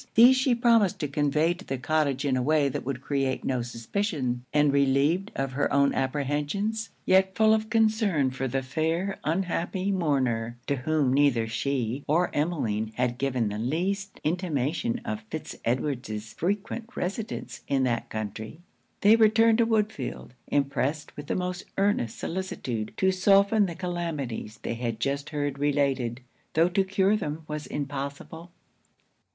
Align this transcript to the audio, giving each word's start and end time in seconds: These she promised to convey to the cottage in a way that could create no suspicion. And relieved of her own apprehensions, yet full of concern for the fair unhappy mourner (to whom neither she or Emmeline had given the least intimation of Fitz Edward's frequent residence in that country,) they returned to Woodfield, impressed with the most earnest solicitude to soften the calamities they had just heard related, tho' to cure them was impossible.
These 0.15 0.35
she 0.35 0.55
promised 0.55 0.97
to 1.01 1.07
convey 1.07 1.53
to 1.53 1.63
the 1.63 1.77
cottage 1.77 2.25
in 2.25 2.35
a 2.35 2.41
way 2.41 2.69
that 2.69 2.83
could 2.85 3.01
create 3.01 3.43
no 3.45 3.61
suspicion. 3.61 4.43
And 4.51 4.73
relieved 4.73 5.29
of 5.35 5.51
her 5.51 5.71
own 5.71 5.93
apprehensions, 5.93 6.89
yet 7.05 7.35
full 7.35 7.53
of 7.53 7.69
concern 7.69 8.31
for 8.31 8.47
the 8.47 8.63
fair 8.63 9.19
unhappy 9.23 9.91
mourner 9.91 10.57
(to 10.65 10.77
whom 10.77 11.13
neither 11.13 11.45
she 11.45 12.03
or 12.07 12.31
Emmeline 12.33 12.93
had 12.95 13.19
given 13.19 13.49
the 13.49 13.59
least 13.59 14.19
intimation 14.23 15.01
of 15.05 15.21
Fitz 15.29 15.55
Edward's 15.63 16.33
frequent 16.33 16.97
residence 16.97 17.61
in 17.67 17.83
that 17.83 18.09
country,) 18.09 18.59
they 19.01 19.15
returned 19.15 19.59
to 19.59 19.67
Woodfield, 19.67 20.31
impressed 20.47 21.15
with 21.15 21.27
the 21.27 21.35
most 21.35 21.63
earnest 21.77 22.17
solicitude 22.17 22.91
to 22.97 23.11
soften 23.11 23.67
the 23.67 23.75
calamities 23.75 24.57
they 24.63 24.73
had 24.73 24.99
just 24.99 25.29
heard 25.29 25.59
related, 25.59 26.21
tho' 26.55 26.69
to 26.69 26.83
cure 26.83 27.15
them 27.15 27.43
was 27.47 27.67
impossible. 27.67 28.49